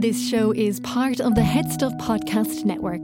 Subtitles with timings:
[0.00, 3.02] This show is part of the Headstuff Podcast Network.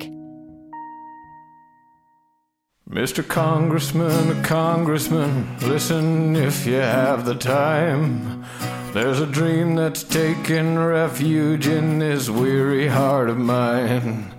[2.88, 3.22] Mr.
[3.22, 8.46] Congressman, Congressman, listen if you have the time.
[8.94, 14.34] There's a dream that's taken refuge in this weary heart of mine.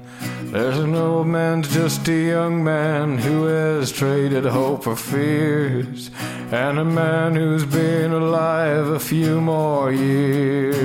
[0.45, 6.09] There's an old man, just a young man who has traded hope for fears,
[6.51, 10.77] and a man who's been alive a few more years.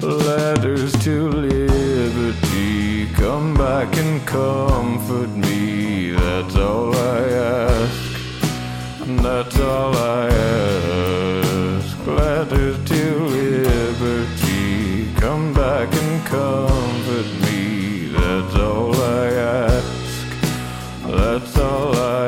[0.00, 6.10] Letters to liberty, come back and comfort me.
[6.10, 8.20] That's all I ask.
[9.02, 10.27] and That's all I
[21.38, 22.27] That's all I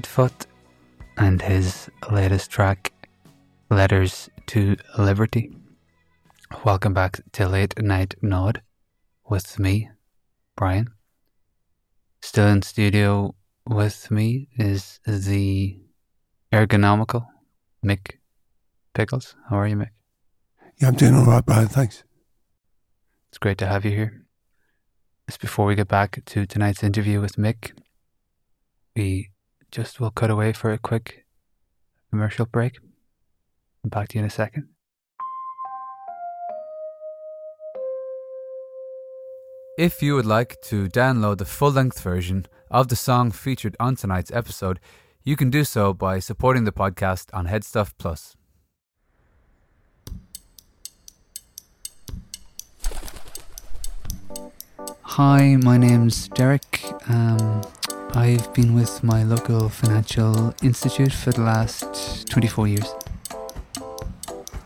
[0.00, 0.46] Hardfoot
[1.18, 2.92] and his latest track,
[3.70, 5.52] Letters to Liberty.
[6.64, 8.62] Welcome back to Late Night Nod
[9.28, 9.90] with me,
[10.56, 10.88] Brian.
[12.22, 13.34] Still in studio
[13.66, 15.78] with me is the
[16.50, 17.26] ergonomical
[17.84, 18.12] Mick
[18.94, 19.34] Pickles.
[19.50, 19.90] How are you, Mick?
[20.80, 21.68] Yeah, I'm doing all right, Brian.
[21.68, 22.04] Thanks.
[23.28, 24.24] It's great to have you here.
[25.28, 27.72] Just before we get back to tonight's interview with Mick,
[28.96, 29.29] we
[29.70, 31.24] just will cut away for a quick
[32.10, 32.78] commercial break.
[33.84, 34.68] Back to you in a second.
[39.78, 43.96] If you would like to download the full length version of the song featured on
[43.96, 44.78] tonight's episode,
[45.24, 48.36] you can do so by supporting the podcast on Headstuff Plus.
[55.02, 56.82] Hi, my name's Derek.
[57.08, 57.62] Um,
[58.14, 62.94] I've been with my local financial institute for the last 24 years.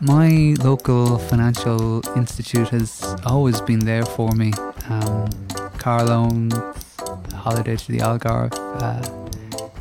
[0.01, 4.51] My local financial institute has always been there for me.
[4.89, 5.29] Um,
[5.77, 6.55] car loans,
[7.33, 8.51] holiday to the Algarve,
[8.81, 9.29] uh,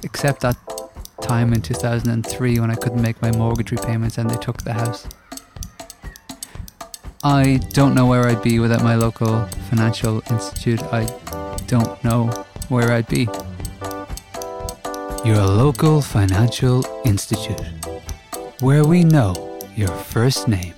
[0.02, 0.56] except that
[1.22, 5.08] time in 2003 when I couldn't make my mortgage repayments and they took the house.
[7.22, 10.82] I don't know where I'd be without my local financial institute.
[10.92, 11.06] I
[11.66, 12.26] don't know
[12.68, 13.26] where I'd be.
[15.24, 17.58] Your local financial institute,
[18.60, 20.74] where we know your first name.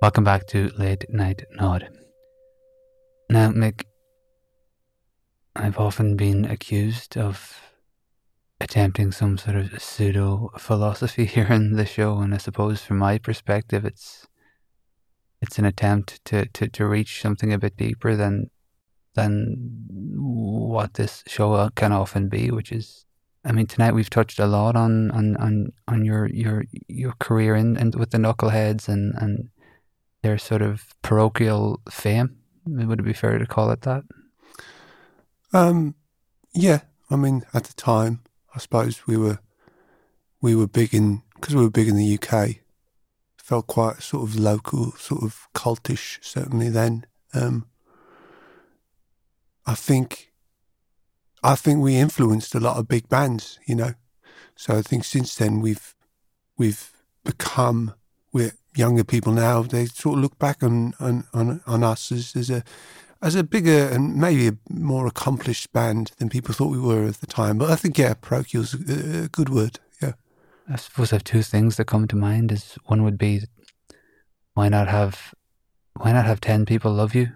[0.00, 1.90] Welcome back to Late Night Nod.
[3.28, 3.84] Now, Mick,
[5.54, 7.71] I've often been accused of
[8.62, 13.18] attempting some sort of pseudo philosophy here in the show, and I suppose from my
[13.18, 14.26] perspective, it's
[15.40, 18.50] it's an attempt to, to, to reach something a bit deeper than
[19.14, 19.56] than
[20.16, 23.04] what this show can often be, which is,
[23.44, 27.54] I mean, tonight we've touched a lot on on, on, on your your your career
[27.54, 29.50] and and with the knuckleheads and and
[30.22, 32.36] their sort of parochial fame.
[32.64, 34.04] Would it be fair to call it that?
[35.52, 35.96] Um,
[36.54, 38.20] yeah, I mean, at the time,
[38.54, 39.38] I suppose we were
[40.40, 42.56] we were big in because we were big in the UK.
[43.36, 47.04] Felt quite sort of local, sort of cultish, certainly then.
[47.34, 47.66] Um,
[49.66, 50.32] I think,
[51.42, 53.94] I think we influenced a lot of big bands, you know.
[54.54, 55.94] So I think since then we've
[56.56, 56.92] we've
[57.24, 57.94] become
[58.32, 59.62] we're younger people now.
[59.62, 62.62] They sort of look back on on on, on us as, as a
[63.22, 67.20] as a bigger and maybe a more accomplished band than people thought we were at
[67.20, 67.56] the time.
[67.56, 69.78] But I think, yeah, parochial is a good word.
[70.02, 70.14] Yeah.
[70.68, 72.50] I suppose I have two things that come to mind.
[72.50, 73.42] Is one would be,
[74.54, 75.34] why not have,
[75.94, 77.28] why not have ten people love you,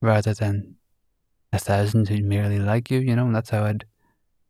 [0.00, 0.76] rather than
[1.52, 2.98] a thousand who merely like you.
[2.98, 3.84] You know, and that's how I'd,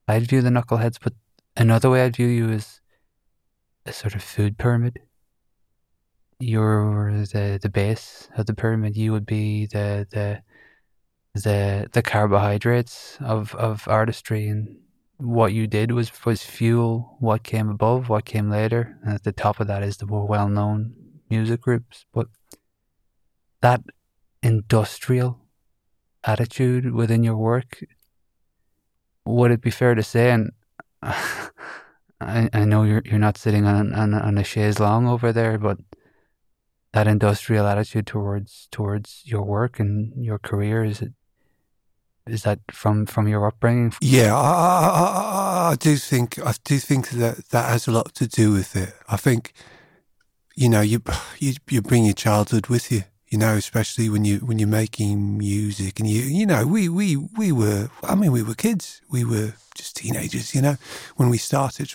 [0.08, 0.96] I'd view the knuckleheads.
[1.02, 1.12] But
[1.54, 2.80] another way I'd view you is
[3.84, 5.00] a sort of food pyramid.
[6.40, 8.96] You're the the base of the pyramid.
[8.96, 10.42] You would be the the
[11.34, 14.78] the the carbohydrates of, of artistry and
[15.18, 18.98] what you did was was fuel what came above, what came later.
[19.02, 20.94] And at the top of that is the more well known
[21.30, 22.04] music groups.
[22.12, 22.28] But
[23.60, 23.80] that
[24.42, 25.40] industrial
[26.24, 27.84] attitude within your work,
[29.24, 30.52] would it be fair to say, and
[31.02, 35.58] I, I know you're you're not sitting on, on on a chaise longue over there,
[35.58, 35.78] but
[36.94, 41.12] that industrial attitude towards towards your work and your career is it
[42.26, 43.92] is that from from your upbringing?
[44.00, 48.26] Yeah, I, I, I, do think I do think that that has a lot to
[48.26, 48.94] do with it.
[49.08, 49.52] I think
[50.54, 51.02] you know you
[51.38, 53.02] you you bring your childhood with you.
[53.28, 57.16] You know, especially when you when you're making music and you you know we we
[57.16, 60.76] we were I mean we were kids we were just teenagers you know
[61.16, 61.94] when we started.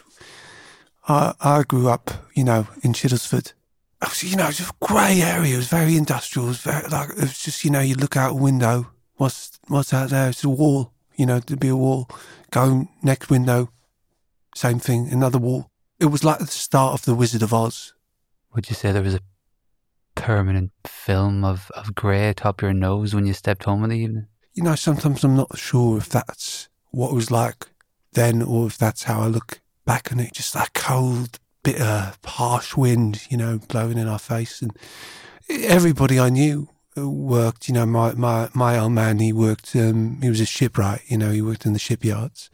[1.07, 3.53] I I grew up you know in Chiddlesford.
[4.01, 5.55] Oh, was, you know, it was a grey area.
[5.55, 6.47] It was very industrial.
[6.47, 9.59] It was very like it was just you know you look out a window What's
[9.67, 10.29] what's out there?
[10.29, 10.93] It's a wall.
[11.17, 12.07] You know, there'd be a wall.
[12.51, 13.69] Go next window,
[14.55, 15.69] same thing, another wall.
[15.99, 17.93] It was like the start of the Wizard of Oz.
[18.55, 19.21] Would you say there was a
[20.15, 24.27] permanent film of, of grey atop your nose when you stepped home in the evening?
[24.53, 27.67] You know, sometimes I'm not sure if that's what it was like
[28.13, 30.31] then or if that's how I look back on it.
[30.31, 34.61] Just that cold, bitter, harsh wind, you know, blowing in our face.
[34.61, 34.75] And
[35.50, 40.29] everybody I knew worked, you know, my, my, my old man, he worked, um, he
[40.29, 42.50] was a shipwright, you know, he worked in the shipyards.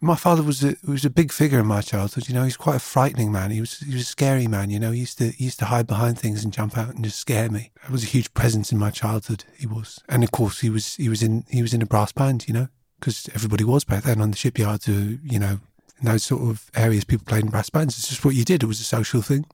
[0.00, 2.76] My father was a, was a big figure in my childhood, you know, he's quite
[2.76, 3.50] a frightening man.
[3.50, 5.66] He was, he was a scary man, you know, he used to, he used to
[5.66, 7.70] hide behind things and jump out and just scare me.
[7.84, 10.00] It was a huge presence in my childhood, he was.
[10.08, 12.54] And of course, he was, he was in, he was in a brass band, you
[12.54, 12.68] know,
[12.98, 15.60] because everybody was back then on the shipyards, uh, you know,
[16.04, 17.98] those sort of areas, people played in brass bands.
[17.98, 18.62] It's just what you did.
[18.62, 19.46] It was a social thing.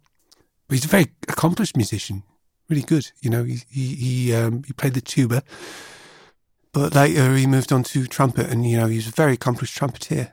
[0.69, 2.23] But he's a very accomplished musician
[2.71, 3.11] really good.
[3.21, 5.43] You know, he he he, um, he played the tuba,
[6.73, 10.33] but later he moved on to trumpet, and you know he's a very accomplished trumpeter.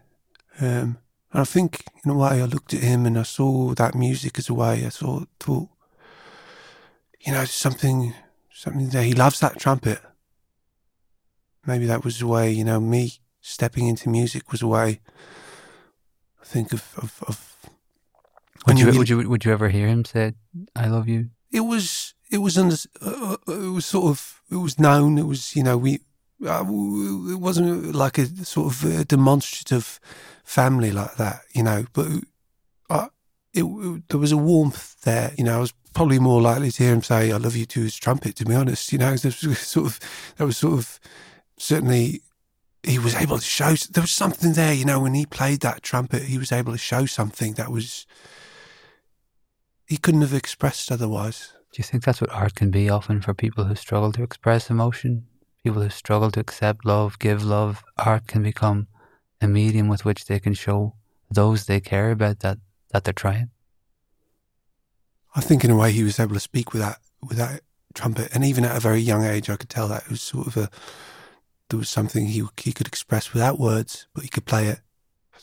[0.62, 1.00] Um,
[1.32, 4.40] and I think in a way I looked at him and I saw that music
[4.40, 4.86] as a way.
[4.86, 5.70] I saw thought,
[7.20, 8.14] you know, something
[8.54, 9.04] something there.
[9.04, 10.00] He loves that trumpet.
[11.66, 12.52] Maybe that was the way.
[12.52, 15.02] You know, me stepping into music was a way.
[16.48, 17.24] I think of of.
[17.28, 17.54] of
[18.66, 20.34] would you, would you would you ever hear him say
[20.76, 21.30] "I love you"?
[21.52, 25.18] It was it was under, uh, uh, it was sort of it was known.
[25.18, 26.00] It was you know we
[26.46, 30.00] uh, it wasn't like a sort of a demonstrative
[30.46, 31.86] family like that, you know.
[31.92, 32.08] But
[32.90, 33.10] uh,
[33.54, 35.58] it, it, there was a warmth there, you know.
[35.58, 38.38] I was probably more likely to hear him say "I love you" to his trumpet.
[38.38, 40.00] To be honest, you know, sort of
[40.38, 41.00] that was sort of
[41.58, 42.22] certainly
[42.88, 45.84] he was able to show there was something there, you know, when he played that
[45.84, 48.06] trumpet, he was able to show something that was
[49.86, 51.54] he couldn't have expressed otherwise.
[51.72, 54.70] Do you think that's what art can be often for people who struggle to express
[54.70, 55.28] emotion?
[55.64, 58.88] People who struggle to accept love, give love, art can become
[59.42, 60.96] a medium with which they can show
[61.30, 62.58] those they care about that,
[62.92, 63.50] that they're trying.
[65.36, 67.62] I think in a way he was able to speak with that with that
[67.94, 70.48] trumpet, and even at a very young age, I could tell that it was sort
[70.48, 70.70] of a
[71.70, 74.80] there was something he he could express without words, but he could play it.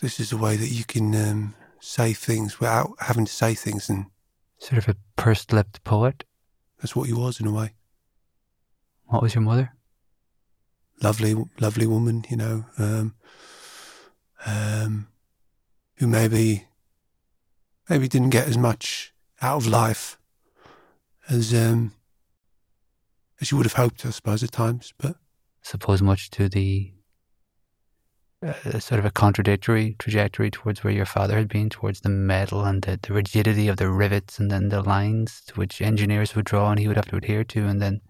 [0.00, 3.88] This is a way that you can um, say things without having to say things,
[3.88, 4.06] and
[4.58, 6.24] Sort of a pursed lipped poet?
[6.78, 7.74] That's what he was in a way.
[9.06, 9.74] What was your mother?
[11.02, 13.14] Lovely, lovely woman, you know, um,
[14.46, 15.08] um,
[15.96, 16.66] who maybe,
[17.90, 19.12] maybe didn't get as much
[19.42, 20.16] out of life
[21.28, 21.92] as, um,
[23.40, 25.16] as you would have hoped, I suppose, at times, but.
[25.64, 26.92] Suppose much to the
[28.42, 32.64] a sort of a contradictory trajectory towards where your father had been, towards the metal
[32.64, 36.44] and the, the rigidity of the rivets and then the lines to which engineers would
[36.44, 38.02] draw and he would have to adhere to, and then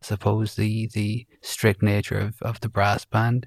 [0.00, 3.46] suppose the the strict nature of, of the brass band.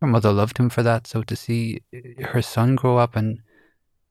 [0.00, 3.40] Her mother loved him for that, so to see uh, her son grow up and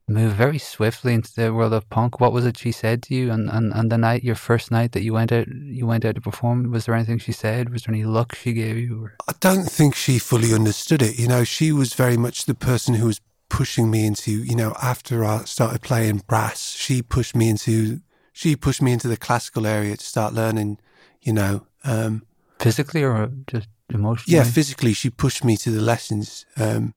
[0.09, 2.19] move very swiftly into the world of punk.
[2.19, 4.91] What was it she said to you on, on, on the night, your first night
[4.93, 6.71] that you went out you went out to perform?
[6.71, 7.69] Was there anything she said?
[7.69, 9.03] Was there any look she gave you?
[9.03, 9.15] Or?
[9.27, 11.19] I don't think she fully understood it.
[11.19, 14.75] You know, she was very much the person who was pushing me into, you know,
[14.81, 18.01] after I started playing brass, she pushed me into
[18.33, 20.79] she pushed me into the classical area to start learning,
[21.21, 21.65] you know.
[21.83, 22.23] Um,
[22.59, 24.37] physically or just emotionally?
[24.37, 26.45] Yeah, physically she pushed me to the lessons.
[26.57, 26.93] Um,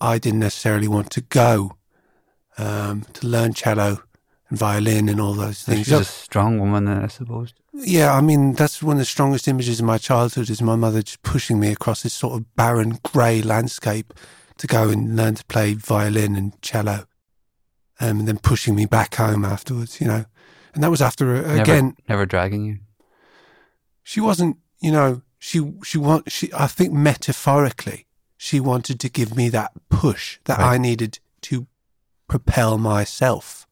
[0.00, 1.76] I didn't necessarily want to go
[2.58, 4.02] um, to learn cello
[4.48, 5.86] and violin and all those things.
[5.86, 7.54] She's a strong woman, I suppose.
[7.72, 11.02] Yeah, I mean that's one of the strongest images of my childhood is my mother
[11.02, 14.14] just pushing me across this sort of barren grey landscape
[14.58, 17.06] to go and learn to play violin and cello,
[18.00, 20.00] um, and then pushing me back home afterwards.
[20.00, 20.24] You know,
[20.74, 22.78] and that was after uh, never, again never dragging you.
[24.04, 28.06] She wasn't, you know, she she want she I think metaphorically
[28.36, 30.74] she wanted to give me that push that Right.
[30.74, 31.66] I needed to
[32.28, 33.66] propel myself.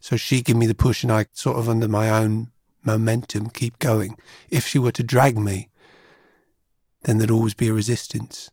[0.00, 2.50] So she gave me the push, and I sort of under my own
[2.84, 4.16] momentum keep going.
[4.50, 5.68] If she were to drag me,
[7.02, 8.50] then there'd always be a resistance.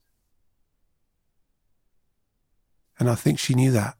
[2.99, 3.95] And I think she knew that.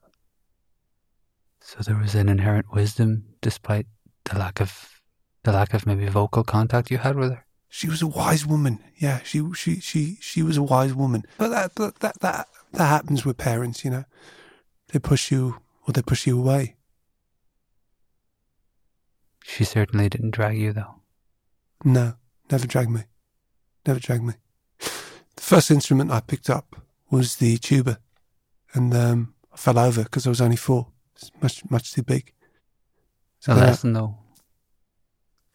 [1.62, 3.88] So there was an inherent wisdom, despite
[4.25, 5.01] the lack of
[5.43, 7.46] the lack of maybe vocal contact you had with her.
[7.69, 8.79] She was a wise woman.
[8.98, 11.24] Yeah, she she she she was a wise woman.
[11.38, 14.05] But that that that that, that happens with parents, you know.
[14.91, 16.75] They push you or they push you away.
[19.43, 20.96] She certainly didn't drag you, though.
[21.84, 22.15] No,
[22.51, 23.03] never dragged me.
[23.86, 24.34] Never dragged me.
[24.79, 26.75] The first instrument I picked up
[27.10, 28.00] was the tuba,
[28.74, 30.88] and um, I fell over because I was only four.
[31.15, 32.34] It's much much too big.
[33.46, 34.17] The then I- lesson, though.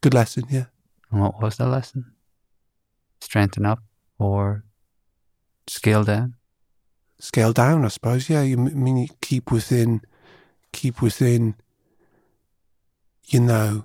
[0.00, 0.67] good lesson, yeah.
[1.11, 2.12] And what was the lesson?
[3.21, 3.81] Strengthen up
[4.19, 4.64] or
[5.69, 6.35] scale down?
[7.18, 8.28] Scale down, I suppose.
[8.28, 10.02] Yeah, you mean you keep within,
[10.73, 11.54] keep within.
[13.26, 13.85] You know,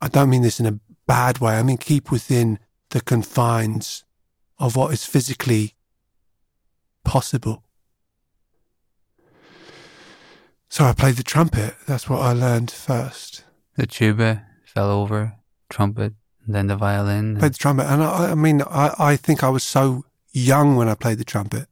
[0.00, 1.58] I don't mean this in a bad way.
[1.58, 2.58] I mean keep within
[2.90, 4.04] the confines
[4.58, 5.74] of what is physically
[7.04, 7.62] possible.
[10.68, 11.74] So I played the trumpet.
[11.86, 13.44] That's what I learned first.
[13.76, 15.34] The tuba fell over,
[15.68, 16.14] trumpet,
[16.46, 17.36] then the violin.
[17.36, 20.88] played the trumpet, and I, I mean, I, I think I was so young when
[20.88, 21.68] I played the trumpet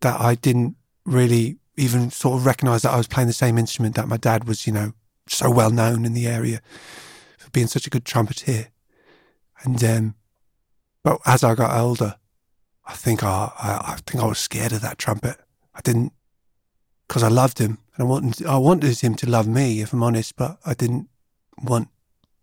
[0.00, 3.94] that I didn't really even sort of recognise that I was playing the same instrument
[3.96, 4.92] that my dad was, you know,
[5.28, 6.60] so well known in the area
[7.38, 8.68] for being such a good trumpeter.
[9.62, 10.14] And um,
[11.02, 12.16] but as I got older,
[12.86, 15.36] I think I, I, I think I was scared of that trumpet.
[15.74, 16.12] I didn't
[17.06, 20.02] because I loved him and I wanted I wanted him to love me, if I'm
[20.02, 21.08] honest, but I didn't
[21.62, 21.88] want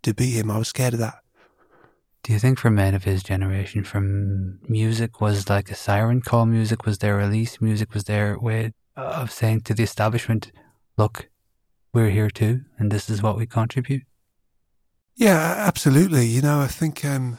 [0.03, 0.51] to be him.
[0.51, 1.19] I was scared of that.
[2.27, 6.45] Do you think for men of his generation, from music was like a siren call?
[6.45, 7.61] Music was their release.
[7.61, 10.51] Music was their way of saying to the establishment,
[10.97, 11.29] "Look,
[11.93, 14.03] we're here too, and this is what we contribute."
[15.15, 16.25] Yeah, absolutely.
[16.25, 17.37] You know, I think um,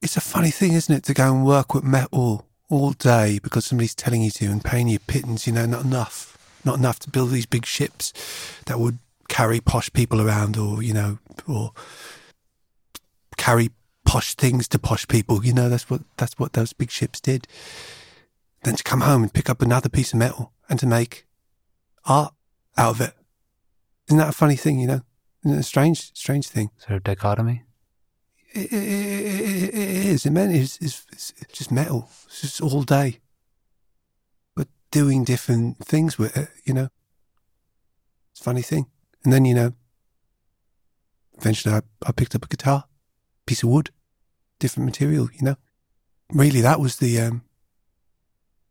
[0.00, 3.66] it's a funny thing, isn't it, to go and work with metal all day because
[3.66, 5.46] somebody's telling you to and paying you pittance.
[5.46, 8.14] You know, not enough, not enough to build these big ships
[8.64, 11.74] that would carry posh people around, or you know, or
[13.36, 13.68] carry
[14.06, 15.44] posh things to posh people.
[15.44, 17.46] You know, that's what that's what those big ships did.
[18.62, 21.26] Then to come home and pick up another piece of metal and to make
[22.06, 22.32] art
[22.78, 23.12] out of it.
[24.08, 24.80] Isn't that a funny thing?
[24.80, 25.00] You know,
[25.44, 26.70] Isn't it a strange, strange thing.
[26.78, 27.64] Sort of dichotomy.
[28.54, 30.24] It, it, it, it is.
[30.24, 32.08] It meant it's, it's, it's just metal.
[32.26, 33.20] It's just all day,
[34.54, 36.48] but doing different things with it.
[36.64, 36.88] You know,
[38.32, 38.86] it's a funny thing.
[39.24, 39.74] And then you know,
[41.38, 42.84] eventually I, I picked up a guitar,
[43.44, 43.90] piece of wood,
[44.58, 45.28] different material.
[45.32, 45.56] You know,
[46.32, 47.42] really that was the um,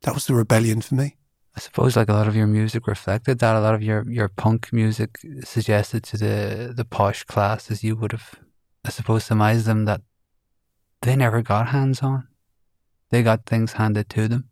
[0.02, 1.18] that was the rebellion for me.
[1.56, 3.56] I suppose like a lot of your music reflected that.
[3.56, 7.96] A lot of your, your punk music suggested to the, the posh class, as you
[7.96, 8.36] would have,
[8.84, 10.02] I suppose, surmised them that
[11.02, 12.28] they never got hands on.
[13.10, 14.50] They got things handed to them.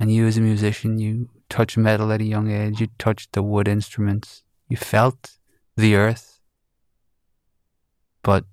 [0.00, 3.42] And you as a musician, you touched metal at a young age, you touched the
[3.42, 5.38] wood instruments, you felt
[5.76, 6.40] the earth,
[8.22, 8.44] but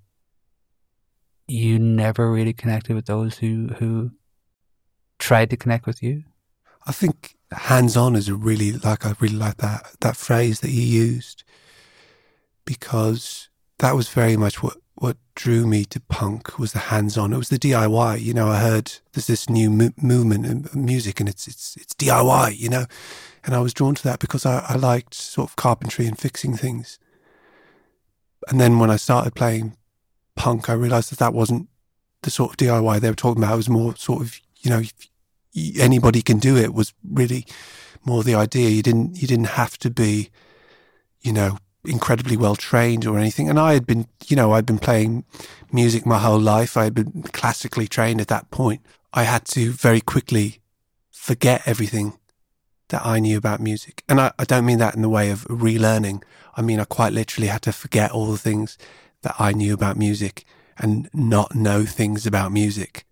[1.46, 4.12] you never really connected with those who, who
[5.18, 6.24] tried to connect with you.
[6.86, 10.70] I think hands on is a really like I really like that that phrase that
[10.70, 11.44] you used
[12.64, 13.48] because
[13.78, 17.32] that was very much what what drew me to punk was the hands on.
[17.32, 18.20] It was the DIY.
[18.20, 21.94] You know, I heard there's this new mo- movement in music and it's it's it's
[21.94, 22.58] DIY.
[22.58, 22.86] You know,
[23.44, 26.56] and I was drawn to that because I, I liked sort of carpentry and fixing
[26.56, 26.98] things.
[28.48, 29.76] And then when I started playing
[30.36, 31.68] punk, I realized that that wasn't
[32.22, 33.54] the sort of DIY they were talking about.
[33.54, 34.82] It was more sort of you know
[35.78, 37.46] anybody can do it was really
[38.04, 38.70] more the idea.
[38.70, 40.30] You didn't you didn't have to be,
[41.20, 43.48] you know, incredibly well trained or anything.
[43.48, 45.24] And I had been, you know, I'd been playing
[45.72, 46.76] music my whole life.
[46.76, 48.82] I had been classically trained at that point.
[49.12, 50.60] I had to very quickly
[51.10, 52.18] forget everything
[52.88, 54.02] that I knew about music.
[54.08, 56.22] And I, I don't mean that in the way of relearning.
[56.56, 58.76] I mean I quite literally had to forget all the things
[59.24, 60.44] that I knew about music
[60.78, 63.04] and not know things about music.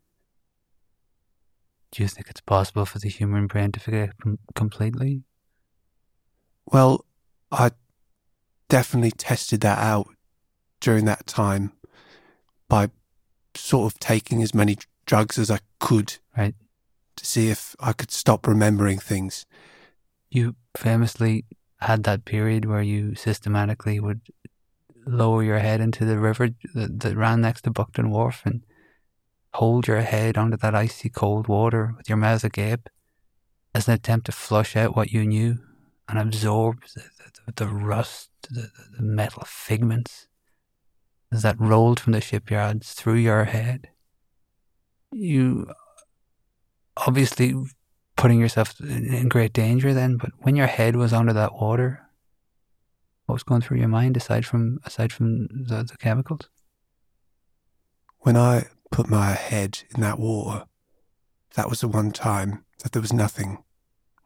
[1.91, 4.11] Do you think it's possible for the human brain to forget
[4.55, 5.25] completely?
[6.67, 7.05] Well,
[7.51, 7.73] I
[8.69, 10.09] definitely tested that out
[10.81, 11.73] during that time
[12.69, 12.91] by
[13.55, 16.55] sort of taking as many drugs as I could Right.
[17.17, 19.45] to see if I could stop remembering things.
[20.31, 21.45] You famously
[21.81, 24.23] had that period where you systematically would
[25.07, 28.63] lower your head into the river that, that ran next to Buckton Wharf and
[29.55, 32.89] hold your head under that icy cold water with your mouth agape
[33.75, 35.59] as an attempt to flush out what you knew
[36.09, 37.05] and absorb the,
[37.47, 40.29] the, the rust, the, the metal figments
[41.31, 43.89] that rolled from the shipyards through your head.
[45.11, 45.73] You
[46.97, 47.55] obviously
[48.17, 52.03] putting yourself in great danger then, but when your head was under that water,
[53.33, 56.51] what was going through your mind aside from aside from the, the chemicals?
[58.19, 60.67] When I put my head in that water,
[61.55, 63.65] that was the one time that there was nothing,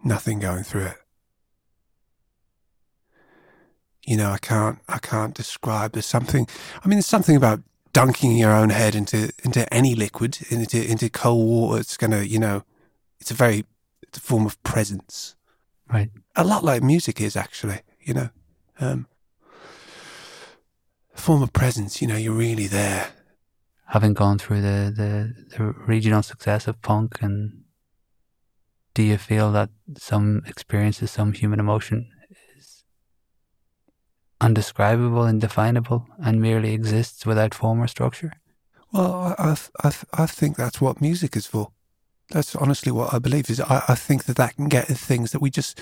[0.03, 0.97] nothing going through it.
[4.05, 5.93] You know, I can't, I can't describe.
[5.93, 6.49] There's something.
[6.83, 11.09] I mean, there's something about dunking your own head into into any liquid, into into
[11.11, 11.81] cold water.
[11.81, 12.65] It's gonna, you know,
[13.21, 13.67] it's a very,
[14.03, 15.37] it's a form of presence.
[15.93, 16.11] Right.
[16.35, 17.83] A lot like music is actually.
[18.01, 18.31] You know,
[18.81, 19.07] um,
[21.15, 22.01] form of presence.
[22.01, 23.09] You know, you're really there.
[23.89, 27.63] Having gone through the, the, the regional success of punk and
[28.97, 29.69] do you feel that
[29.99, 32.11] some experiences, some human emotion
[32.57, 32.83] is
[34.41, 38.33] undescribable, indefinable, and merely exists without form or structure?
[38.95, 41.73] Well, I, I, I think that's what music is for.
[42.31, 43.51] That's honestly what I believe.
[43.51, 45.79] Is I, I think that that can get at things that we just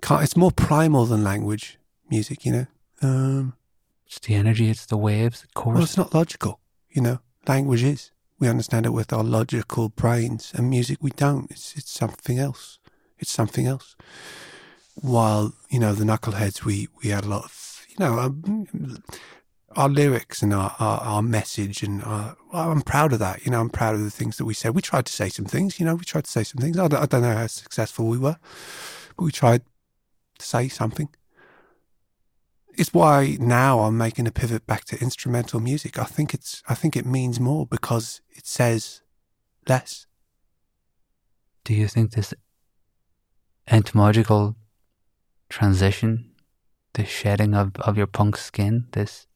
[0.00, 0.22] can't.
[0.22, 1.80] It's more primal than language.
[2.10, 2.66] Music, you know.
[3.02, 3.54] Um,
[4.06, 4.70] it's the energy.
[4.70, 5.42] It's the waves.
[5.42, 5.74] The chorus.
[5.74, 6.60] Well, it's not logical.
[6.90, 8.10] You know, language is.
[8.38, 11.50] We understand it with our logical brains, and music we don't.
[11.50, 12.78] It's it's something else.
[13.18, 13.96] It's something else.
[14.94, 19.02] While you know the knuckleheads, we we had a lot of you know um,
[19.76, 23.44] our lyrics and our, our, our message, and our, well, I'm proud of that.
[23.44, 24.74] You know, I'm proud of the things that we said.
[24.74, 25.80] We tried to say some things.
[25.80, 26.78] You know, we tried to say some things.
[26.78, 28.36] I don't, I don't know how successful we were,
[29.16, 29.62] but we tried
[30.38, 31.08] to say something
[32.76, 35.98] it's why now I'm making a pivot back to instrumental music.
[35.98, 39.02] I think it's I think it means more because it says
[39.68, 40.06] less.
[41.64, 42.34] Do you think this
[43.68, 44.56] entomological
[45.48, 46.32] transition,
[46.92, 49.26] the shedding of, of your punk skin, this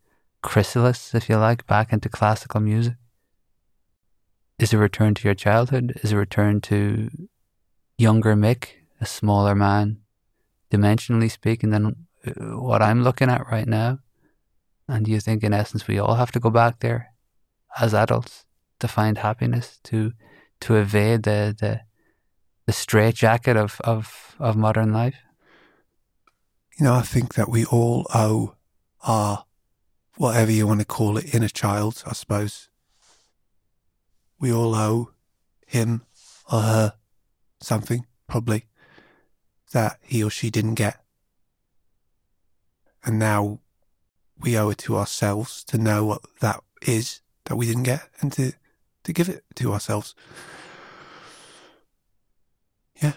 [0.43, 2.97] chrysalis, if you like, back into classical music,
[4.59, 5.99] is a return to your childhood?
[6.03, 7.09] Is a return to
[7.97, 8.71] younger Mick,
[9.01, 9.99] a smaller man,
[10.71, 13.99] dimensionally speaking, than what I'm looking at right now?
[14.89, 17.13] And do you think, in essence, we all have to go back there
[17.79, 18.45] as adults
[18.81, 20.13] to find happiness, to
[20.61, 21.81] to evade the the,
[22.67, 25.17] the straitjacket of, of, of modern life?
[26.79, 28.55] You know, I think that we all owe
[29.03, 29.45] our,
[30.17, 32.69] whatever you want to call it, inner child, I suppose.
[34.39, 35.11] We all owe
[35.67, 36.03] him
[36.53, 36.95] or her
[37.61, 38.67] something, probably,
[39.73, 41.03] that he or she didn't get.
[43.05, 43.61] And now
[44.39, 48.33] we owe it to ourselves to know what that is that we didn't get and
[48.35, 48.53] to,
[49.05, 50.15] to give it to ourselves.
[53.01, 53.13] Yeah.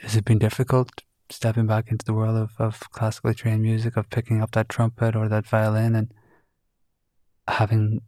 [0.00, 0.90] Has it been difficult
[1.30, 5.16] stepping back into the world of, of classically trained music, of picking up that trumpet
[5.16, 6.12] or that violin and
[7.48, 8.00] having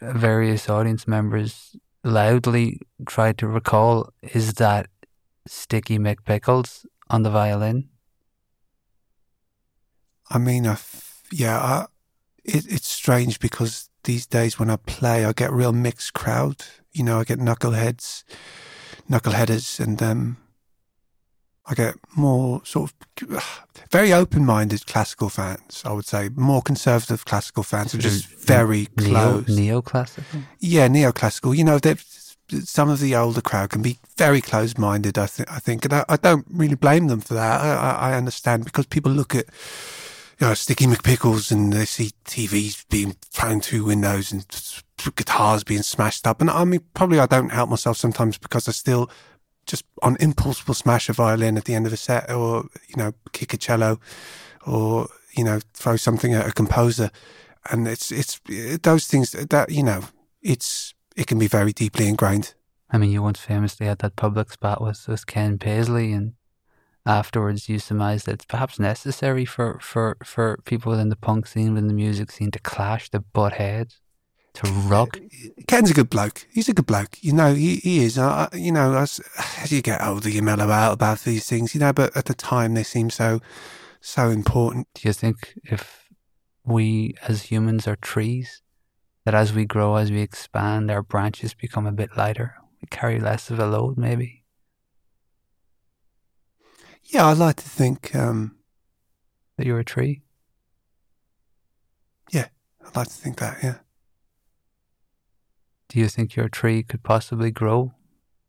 [0.00, 4.86] various audience members loudly try to recall is that
[5.46, 7.88] Sticky Mick Pickles on the violin?
[10.30, 11.86] I mean, I f- yeah, I,
[12.44, 16.64] it, it's strange because these days when I play, I get real mixed crowd.
[16.92, 18.24] You know, I get knuckleheads,
[19.10, 20.36] knuckleheaders, and um,
[21.66, 25.82] I get more sort of very open-minded classical fans.
[25.84, 29.46] I would say more conservative classical fans are just very neo, close.
[29.46, 30.42] Neoclassical.
[30.58, 31.56] Yeah, neoclassical.
[31.56, 31.78] You know,
[32.64, 35.16] some of the older crowd can be very closed-minded.
[35.16, 35.50] I think.
[35.52, 37.60] I think, and I, I don't really blame them for that.
[37.60, 39.46] I, I understand because people look at
[40.42, 44.44] you know, Sticky Mick Pickles and they see TVs being thrown through windows and
[45.14, 46.40] guitars being smashed up.
[46.40, 49.08] And I mean, probably I don't help myself sometimes because I still
[49.68, 52.96] just on impulse will smash a violin at the end of a set or, you
[52.96, 54.00] know, kick a cello
[54.66, 57.12] or, you know, throw something at a composer.
[57.70, 58.40] And it's, it's
[58.82, 60.02] those things that, you know,
[60.42, 62.54] it's, it can be very deeply ingrained.
[62.90, 66.32] I mean, you once famously had that public spot with, with Ken Paisley and
[67.04, 71.74] afterwards you surmise that it's perhaps necessary for, for, for people within the punk scene,
[71.74, 74.00] within the music scene to clash, to butt heads,
[74.54, 75.18] to rock.
[75.66, 76.46] Ken's a good bloke.
[76.52, 77.16] He's a good bloke.
[77.22, 78.18] You know, he, he is.
[78.18, 79.20] Uh, you know, as,
[79.58, 82.34] as you get older, you mellow out about these things, you know, but at the
[82.34, 83.40] time they seem so,
[84.00, 84.88] so important.
[84.94, 86.08] Do you think if
[86.64, 88.62] we as humans are trees,
[89.24, 92.56] that as we grow, as we expand, our branches become a bit lighter?
[92.80, 94.41] We carry less of a load, maybe?
[97.12, 98.56] Yeah, I'd like to think um,
[99.58, 100.22] that you're a tree.
[102.32, 102.48] Yeah,
[102.86, 103.58] I'd like to think that.
[103.62, 103.74] Yeah.
[105.92, 107.92] do you think your tree could possibly grow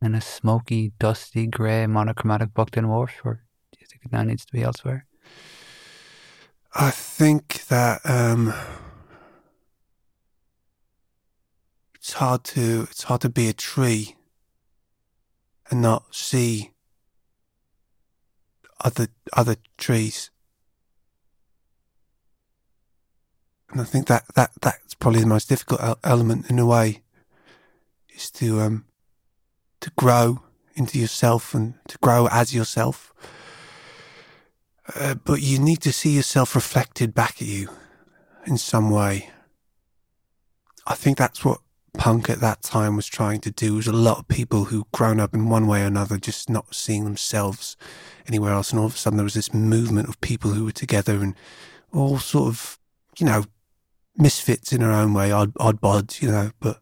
[0.02, 4.45] in a smoky, dusty, grey, monochromatic Buckton Wharf, or do you think it now needs
[4.45, 5.06] to be elsewhere?
[6.73, 8.54] I think that um,
[11.95, 14.15] it's hard to it's hard to be a tree
[15.69, 16.72] and not see
[18.84, 20.30] other other trees.
[23.69, 27.02] And I think that, that that's probably the most difficult element in a way
[28.13, 28.86] is to um
[29.82, 30.43] to grow
[30.76, 33.13] into yourself and to grow as yourself.
[34.96, 37.69] Uh, but you need to see yourself reflected back at you
[38.46, 39.30] in some way.
[40.86, 41.62] I think that's what
[41.93, 43.75] punk at that time was trying to do.
[43.75, 46.73] Was a lot of people who grown up in one way or another, just not
[46.73, 47.77] seeing themselves
[48.27, 50.71] anywhere else, and all of a sudden there was this movement of people who were
[50.71, 51.36] together and
[51.93, 52.79] all sort of,
[53.17, 53.45] you know,
[54.17, 56.79] misfits in their own way, odd odd bods, you know, but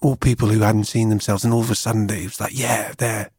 [0.00, 2.92] all people who hadn't seen themselves, and all of a sudden it was like, yeah,
[2.98, 3.30] there,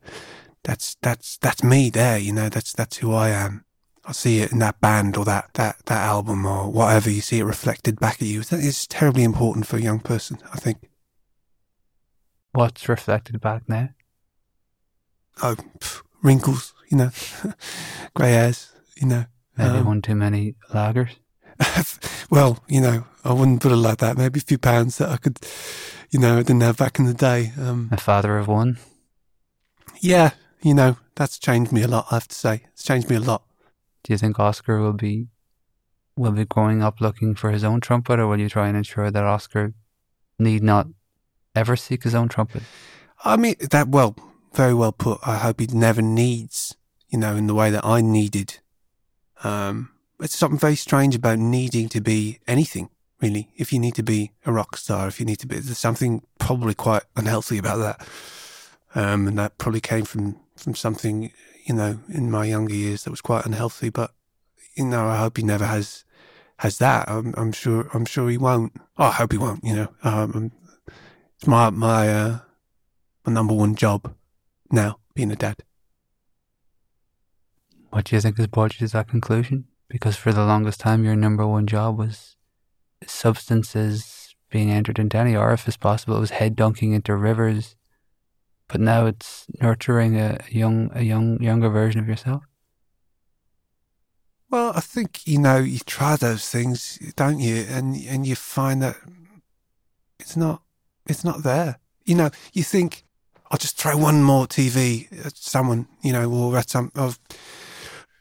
[0.63, 3.65] that's that's that's me there, you know, that's that's who I am.
[4.05, 7.09] I see it in that band or that that that album or whatever.
[7.09, 8.41] You see it reflected back at you.
[8.43, 10.77] That is terribly important for a young person, I think.
[12.51, 13.89] What's reflected back now?
[15.41, 17.09] Oh, pff, wrinkles, you know,
[18.13, 19.25] grey hairs, you know.
[19.57, 21.15] Maybe Um, one too many lagers.
[22.29, 24.17] well, you know, I wouldn't put it like that.
[24.17, 25.39] Maybe a few pounds that I could,
[26.11, 27.53] you know, I didn't have back in the day.
[27.59, 28.77] Um, A father of one.
[30.01, 32.07] yeah, you know, that's changed me a lot.
[32.11, 33.43] I have to say, it's changed me a lot.
[34.03, 35.27] Do you think Oscar will be
[36.15, 39.09] will be growing up looking for his own trumpet, or will you try and ensure
[39.09, 39.73] that Oscar
[40.37, 40.87] need not
[41.55, 42.63] ever seek his own trumpet?
[43.23, 44.15] I mean, that well,
[44.53, 45.19] very well put.
[45.23, 46.75] I hope he never needs,
[47.09, 48.59] you know, in the way that I needed.
[49.43, 49.89] Um,
[50.19, 52.89] it's something very strange about needing to be anything,
[53.21, 53.49] really.
[53.55, 56.21] If you need to be a rock star, if you need to be, there's something
[56.39, 58.07] probably quite unhealthy about that.
[58.95, 61.31] Um, and that probably came from, from something,
[61.65, 63.89] you know, in my younger years that was quite unhealthy.
[63.89, 64.11] But,
[64.75, 66.05] you know, I hope he never has,
[66.57, 67.09] has that.
[67.09, 68.73] I'm, I'm sure, I'm sure he won't.
[68.97, 69.87] Oh, I hope he won't, you know.
[70.03, 70.51] Um,
[71.35, 72.39] it's my, my, uh,
[73.25, 74.13] my number one job
[74.71, 75.57] now, being a dad.
[77.89, 79.65] What do you think has brought you to that conclusion?
[79.87, 82.35] Because for the longest time, your number one job was
[83.05, 86.17] substances being entered into any orifice possible.
[86.17, 87.75] It was head dunking into rivers,
[88.73, 92.41] but now it's nurturing a young, a young, younger version of yourself.
[94.49, 97.65] Well, I think you know you try those things, don't you?
[97.69, 98.95] And and you find that
[100.19, 100.63] it's not
[101.05, 101.77] it's not there.
[102.03, 103.05] You know, you think
[103.51, 107.19] I'll just throw one more TV at uh, someone, you know, or at some of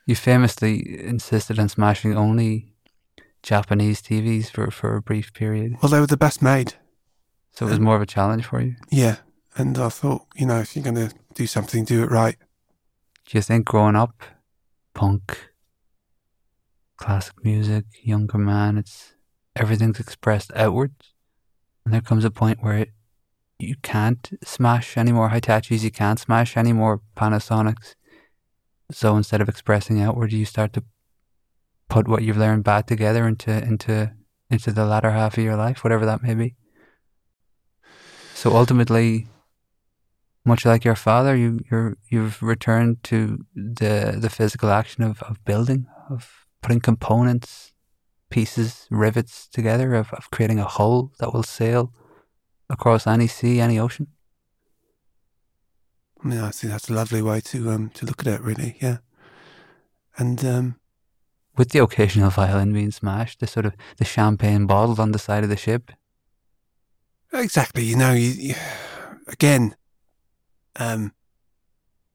[0.04, 2.74] You famously insisted on smashing only
[3.42, 6.74] Japanese TVs for, for a brief period, well, they were the best made.
[7.52, 8.76] so it was more of a challenge for you.
[8.90, 9.16] Yeah,
[9.56, 12.36] and I thought, you know, if you're going to do something, do it right.
[13.26, 14.22] Do you think growing up,
[14.94, 15.50] punk,
[16.96, 19.14] classic music, younger man, it's
[19.54, 21.12] everything's expressed outwards,
[21.84, 22.90] and there comes a point where it,
[23.58, 27.94] you can't smash any more Hitachis, you can't smash any more Panasonics.
[28.90, 30.84] So instead of expressing outward, you start to
[31.88, 34.12] put what you've learned back together into into
[34.50, 36.56] into the latter half of your life, whatever that may be.
[38.34, 39.28] So ultimately,
[40.44, 45.44] much like your father, you you're, you've returned to the the physical action of, of
[45.44, 47.72] building, of putting components,
[48.30, 51.92] pieces, rivets together, of, of creating a hull that will sail
[52.68, 54.08] across any sea, any ocean.
[56.24, 58.76] I mean, I think that's a lovely way to um to look at it, really.
[58.80, 58.98] Yeah,
[60.16, 60.76] and um
[61.56, 65.44] With the occasional violin being smashed, the sort of the champagne bottled on the side
[65.44, 65.92] of the ship.
[67.32, 67.84] Exactly.
[67.84, 68.54] You know, you, you
[69.28, 69.74] again,
[70.76, 71.12] um,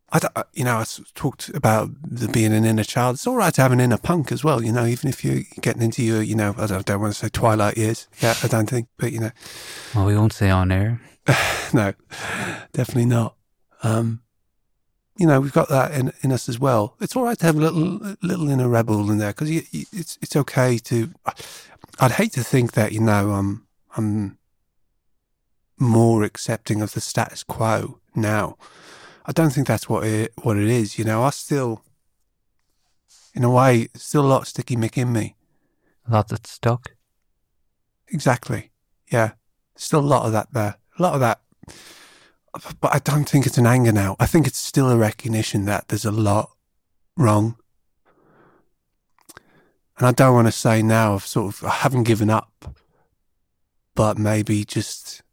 [0.09, 3.15] I, you know, I talked about the being an inner child.
[3.15, 4.63] It's all right to have an inner punk as well.
[4.63, 7.13] You know, even if you're getting into your, you know, I don't, I don't want
[7.13, 8.07] to say twilight years.
[8.21, 9.31] Yeah, I don't think, but you know,
[9.93, 11.01] Well, we won't say on air.
[11.73, 11.93] no,
[12.71, 13.35] definitely not.
[13.83, 14.21] Um,
[15.17, 16.95] you know, we've got that in in us as well.
[17.01, 20.35] It's all right to have a little little inner rebel in there because it's it's
[20.35, 21.11] okay to.
[21.99, 23.67] I'd hate to think that you know I'm
[23.97, 24.37] I'm
[25.79, 28.57] more accepting of the status quo now.
[29.25, 30.97] I don't think that's what it what it is.
[30.97, 31.83] You know, I still,
[33.33, 35.35] in a way, still a lot of sticky Mick in me.
[36.07, 36.95] A lot that's stuck.
[38.09, 38.71] Exactly.
[39.11, 39.31] Yeah.
[39.75, 40.77] Still a lot of that there.
[40.97, 41.41] A lot of that.
[42.81, 44.15] But I don't think it's an anger now.
[44.19, 46.51] I think it's still a recognition that there's a lot
[47.15, 47.57] wrong.
[49.97, 52.75] And I don't want to say now I've sort of, I haven't given up.
[53.97, 55.23] but maybe just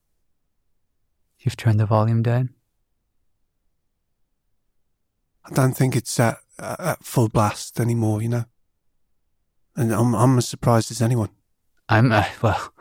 [1.38, 2.54] You've turned the volume down.
[5.46, 8.44] I don't think it's at, at full blast anymore, you know.
[9.76, 11.30] And I'm I'm as surprised as anyone.
[11.88, 12.72] I'm uh, well.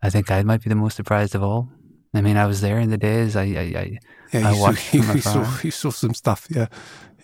[0.00, 1.70] I think I might be the most surprised of all.
[2.14, 3.34] I mean, I was there in the days.
[3.34, 3.98] I, I, I
[4.32, 6.46] Yeah, I you, watched saw, you, saw you saw some stuff.
[6.48, 6.68] Yeah,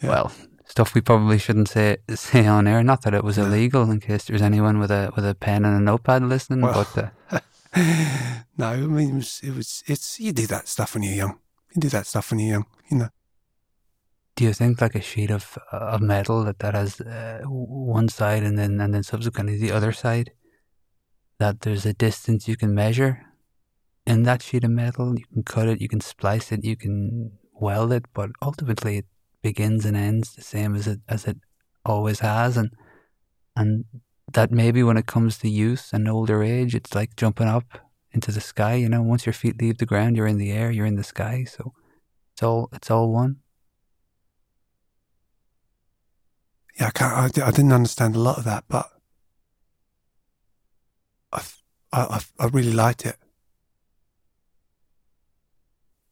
[0.03, 0.09] Yeah.
[0.09, 0.33] well,
[0.67, 2.83] stuff we probably shouldn't say say on air.
[2.83, 5.77] Not that it was illegal, in case there's anyone with a with a pen and
[5.77, 6.63] a notepad listening.
[6.63, 6.87] Well.
[6.93, 7.41] but uh,
[8.59, 11.39] no, I mean it was, it was it's you do that stuff when you're young.
[11.75, 13.09] You do that stuff when you're young, you know.
[14.37, 18.43] Do you think like a sheet of of metal that that has uh, one side
[18.43, 20.33] and then and then subsequently the other side,
[21.39, 23.25] that there's a distance you can measure
[24.07, 25.19] in that sheet of metal?
[25.19, 29.07] You can cut it, you can splice it, you can weld it, but ultimately it
[29.43, 31.37] begins and ends the same as it as it
[31.85, 32.71] always has, and
[33.57, 33.85] and
[34.33, 37.79] that maybe when it comes to youth and older age, it's like jumping up
[38.13, 38.75] into the sky.
[38.75, 41.05] You know, once your feet leave the ground, you're in the air, you're in the
[41.05, 41.45] sky.
[41.45, 41.73] So
[42.33, 43.37] it's all it's all one.
[46.79, 48.91] Yeah, I, can't, I, I didn't understand a lot of that, but
[51.33, 51.43] I
[51.93, 53.17] I I, I really liked it.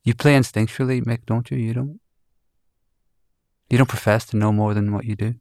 [0.05, 1.59] You play instinctually, Mick, don't you?
[1.59, 2.01] You don't.
[3.71, 5.35] You don't profess to know more than what you do.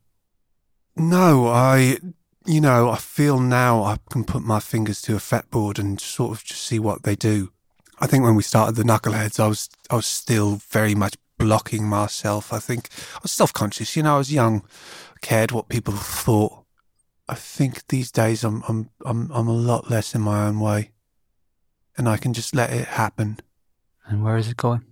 [0.96, 1.98] No, I,
[2.46, 6.32] you know, I feel now I can put my fingers to a fretboard and sort
[6.32, 7.52] of just see what they do.
[8.00, 11.88] I think when we started the Knuckleheads, I was I was still very much blocking
[11.88, 12.54] myself.
[12.54, 13.96] I think I was self conscious.
[13.96, 14.64] You know, I was young,
[15.22, 16.66] cared what people thought.
[17.28, 20.92] I think these days I'm I'm I'm I'm a lot less in my own way,
[21.98, 23.40] and I can just let it happen.
[24.06, 24.86] And where is it going?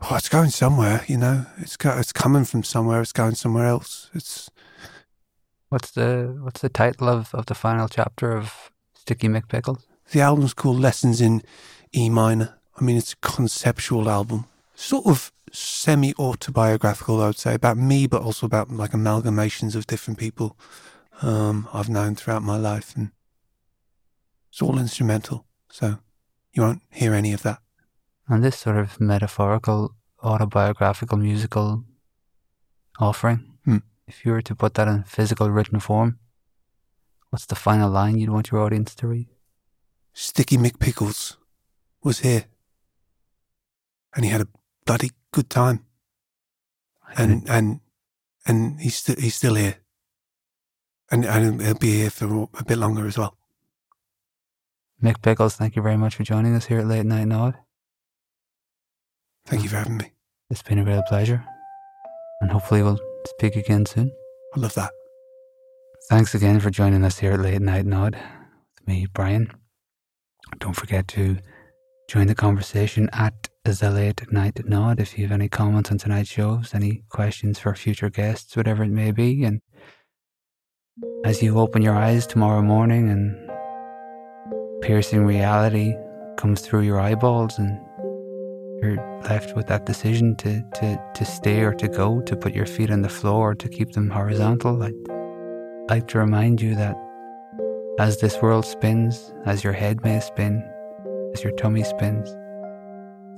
[0.00, 1.04] Oh, it's going somewhere.
[1.08, 3.00] You know, it's go, it's coming from somewhere.
[3.00, 4.10] It's going somewhere else.
[4.14, 4.50] It's
[5.68, 9.86] What's the What's the title of, of the final chapter of Sticky Mick Pickles?
[10.12, 11.42] The album's called Lessons in
[11.94, 12.57] E minor.
[12.78, 18.06] I mean, it's a conceptual album, sort of semi autobiographical, I would say, about me,
[18.06, 20.56] but also about like amalgamations of different people
[21.22, 22.94] um, I've known throughout my life.
[22.96, 23.10] And
[24.50, 25.44] it's all instrumental.
[25.70, 25.98] So
[26.52, 27.58] you won't hear any of that.
[28.28, 31.84] And this sort of metaphorical, autobiographical, musical
[33.00, 33.54] offering.
[33.64, 33.78] Hmm.
[34.06, 36.18] If you were to put that in physical written form,
[37.30, 39.28] what's the final line you'd want your audience to read?
[40.12, 41.36] Sticky Mick Pickles
[42.02, 42.44] was here.
[44.14, 44.48] And he had a
[44.86, 45.84] bloody good time.
[47.16, 47.80] And and
[48.46, 49.76] and he's, st- he's still here.
[51.10, 53.36] And, and he'll be here for a bit longer as well.
[55.02, 57.54] Mick Pickles, thank you very much for joining us here at Late Night Nod.
[59.46, 60.12] Thank you for having me.
[60.50, 61.44] It's been a real pleasure.
[62.40, 64.12] And hopefully we'll speak again soon.
[64.56, 64.92] I love that.
[66.08, 69.52] Thanks again for joining us here at Late Night Nod with me, Brian.
[70.58, 71.38] Don't forget to
[72.08, 76.30] join the conversation at the Late Night Nod if you have any comments on tonight's
[76.30, 79.44] shows, any questions for future guests, whatever it may be.
[79.44, 79.60] And
[81.24, 83.36] as you open your eyes tomorrow morning and
[84.82, 85.94] piercing reality
[86.38, 87.78] comes through your eyeballs and
[88.82, 92.66] you're left with that decision to, to, to stay or to go, to put your
[92.66, 94.82] feet on the floor, to keep them horizontal.
[94.82, 94.94] I'd
[95.90, 96.96] like to remind you that
[97.98, 100.62] as this world spins, as your head may spin,
[101.34, 102.34] as your tummy spins,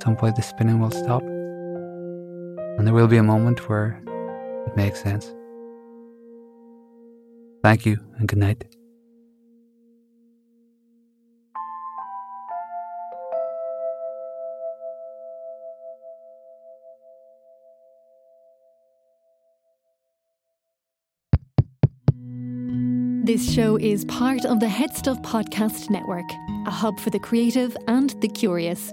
[0.02, 1.22] some point the spinning will stop.
[1.22, 4.02] And there will be a moment where
[4.66, 5.34] it makes sense.
[7.62, 8.64] Thank you and good night.
[23.22, 26.28] This show is part of the Headstuff Podcast Network,
[26.66, 28.92] a hub for the creative and the curious.